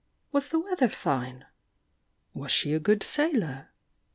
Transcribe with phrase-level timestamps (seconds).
[0.31, 1.45] —was the weather fine?—
[2.33, 3.69] was she a good sailor?